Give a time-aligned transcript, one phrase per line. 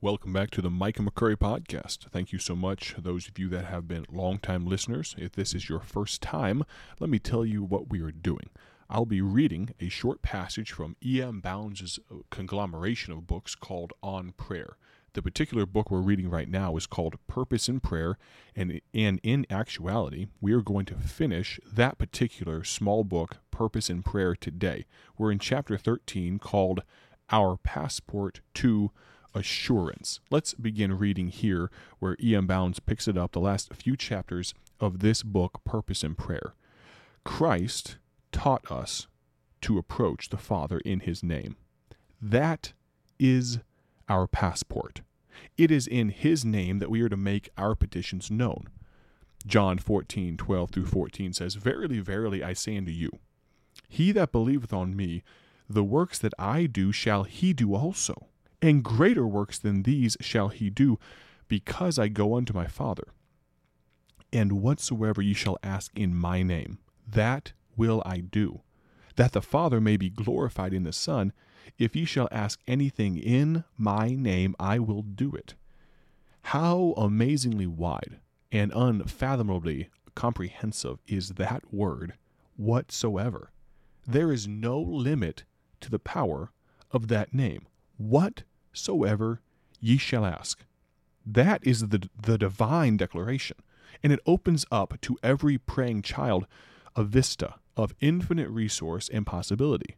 [0.00, 2.08] Welcome back to the Micah McCurry podcast.
[2.12, 5.16] Thank you so much, those of you that have been longtime listeners.
[5.18, 6.62] If this is your first time,
[7.00, 8.48] let me tell you what we are doing.
[8.88, 11.40] I'll be reading a short passage from E.M.
[11.40, 11.98] Bounds'
[12.30, 14.76] conglomeration of books called On Prayer.
[15.14, 18.18] The particular book we're reading right now is called Purpose in Prayer,
[18.54, 24.04] and, and in actuality, we are going to finish that particular small book, Purpose in
[24.04, 24.86] Prayer, today.
[25.16, 26.84] We're in chapter 13 called
[27.32, 28.92] Our Passport to
[29.38, 30.20] Assurance.
[30.30, 31.70] Let's begin reading here
[32.00, 32.46] where E.M.
[32.46, 36.54] Bounds picks it up, the last few chapters of this book, Purpose in Prayer.
[37.24, 37.98] Christ
[38.32, 39.06] taught us
[39.60, 41.56] to approach the Father in His name.
[42.20, 42.72] That
[43.18, 43.60] is
[44.08, 45.02] our passport.
[45.56, 48.68] It is in his name that we are to make our petitions known.
[49.46, 53.10] John 14, 12 through 14 says, Verily, verily, I say unto you,
[53.88, 55.22] he that believeth on me,
[55.68, 58.27] the works that I do shall he do also,
[58.60, 60.98] and greater works than these shall he do,
[61.46, 63.08] because I go unto my Father.
[64.32, 68.60] And whatsoever ye shall ask in my name, that will I do,
[69.16, 71.32] that the Father may be glorified in the Son.
[71.78, 75.54] If ye shall ask anything in my name, I will do it.
[76.42, 82.14] How amazingly wide and unfathomably comprehensive is that word,
[82.56, 83.50] whatsoever.
[84.06, 85.44] There is no limit
[85.80, 86.50] to the power
[86.90, 87.66] of that name.
[88.70, 89.40] Whatsoever
[89.80, 90.64] ye shall ask.
[91.24, 93.56] That is the, the divine declaration,
[94.02, 96.46] and it opens up to every praying child
[96.96, 99.96] a vista of infinite resource and possibility.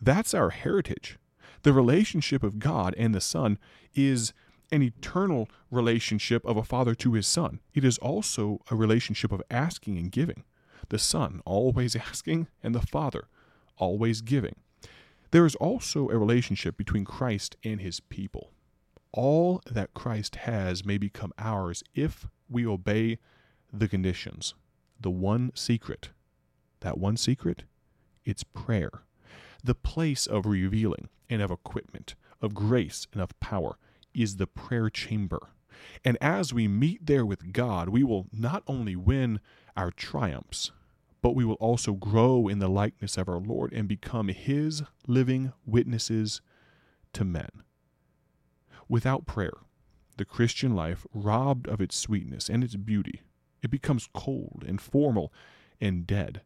[0.00, 1.18] That's our heritage.
[1.62, 3.58] The relationship of God and the Son
[3.94, 4.32] is
[4.72, 7.60] an eternal relationship of a father to his son.
[7.74, 10.44] It is also a relationship of asking and giving.
[10.88, 13.28] The Son always asking, and the Father
[13.76, 14.56] always giving.
[15.32, 18.52] There is also a relationship between Christ and his people.
[19.12, 23.18] All that Christ has may become ours if we obey
[23.72, 24.54] the conditions.
[25.00, 26.10] The one secret,
[26.80, 27.64] that one secret,
[28.24, 29.02] it's prayer
[29.64, 33.78] the place of revealing and of equipment, of grace and of power,
[34.12, 35.50] is the prayer chamber.
[36.04, 39.40] And as we meet there with God, we will not only win
[39.76, 40.72] our triumphs,
[41.22, 45.52] but we will also grow in the likeness of our Lord and become His living
[45.64, 46.42] witnesses
[47.14, 47.50] to men.
[48.88, 49.54] Without prayer,
[50.18, 53.22] the Christian life, robbed of its sweetness and its beauty,
[53.62, 55.32] it becomes cold and formal
[55.80, 56.42] and dead.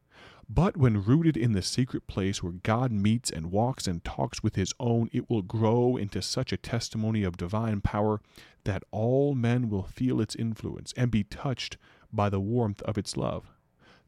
[0.49, 4.55] But when rooted in the secret place where God meets and walks and talks with
[4.55, 8.21] his own, it will grow into such a testimony of divine power
[8.65, 11.79] that all men will feel its influence and be touched
[12.13, 13.51] by the warmth of its love.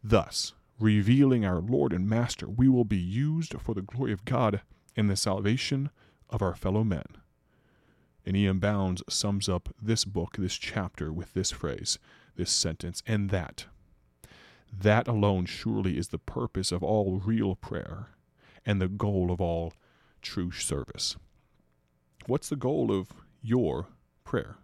[0.02, 4.62] Thus, revealing our Lord and Master, we will be used for the glory of God
[4.96, 5.90] and the salvation
[6.30, 7.06] of our fellow men.
[8.24, 8.58] And E.M.
[8.58, 11.98] Bounds sums up this book, this chapter, with this phrase,
[12.36, 13.66] this sentence, and that
[14.72, 18.08] that alone surely is the purpose of all real prayer
[18.66, 19.72] and the goal of all
[20.22, 21.16] true service.
[22.26, 23.12] What's the goal of
[23.42, 23.86] your
[24.24, 24.56] prayer?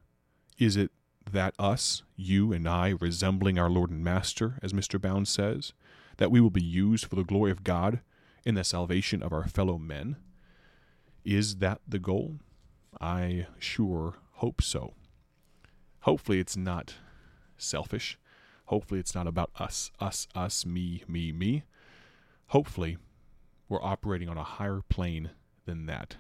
[0.59, 0.91] Is it
[1.31, 5.01] that us, you and I, resembling our Lord and Master, as Mr.
[5.01, 5.73] Bounds says,
[6.17, 8.01] that we will be used for the glory of God
[8.45, 10.17] in the salvation of our fellow men?
[11.25, 12.39] Is that the goal?
[13.01, 14.95] I sure hope so.
[16.01, 16.95] Hopefully, it's not
[17.57, 18.19] selfish.
[18.67, 21.65] Hopefully, it's not about us, us, us, me, me, me.
[22.49, 22.99] Hopefully,
[23.69, 25.31] we're operating on a higher plane
[25.65, 26.17] than that.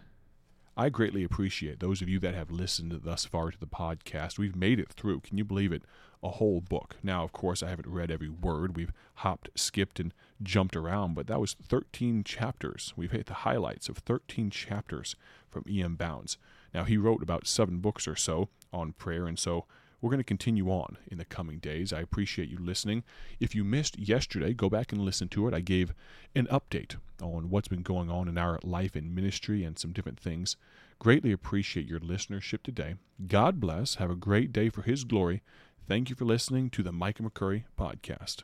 [0.77, 4.39] I greatly appreciate those of you that have listened thus far to the podcast.
[4.39, 5.21] We've made it through.
[5.21, 5.83] Can you believe it?
[6.21, 6.97] A whole book.
[7.01, 8.75] Now, of course, I haven't read every word.
[8.75, 12.93] We've hopped, skipped, and jumped around, but that was 13 chapters.
[12.97, 15.15] We've hit the highlights of 13 chapters
[15.49, 15.95] from E.M.
[15.95, 16.39] Bounds.
[16.73, 19.67] Now, he wrote about seven books or so on prayer, and so
[20.05, 21.91] we're going to continue on in the coming days.
[21.91, 23.05] I appreciate you listening.
[23.41, 25.55] If you missed yesterday, go back and listen to it.
[25.55, 25.95] I gave
[26.35, 30.21] an update on what's been going on in our life and ministry and some different
[30.21, 30.59] things.
[30.99, 32.97] Greatly appreciate your listenership today.
[33.27, 33.95] God bless.
[33.95, 35.43] Have a great day for His glory.
[35.89, 38.43] Thank you for listening to the Micah McCurry podcast.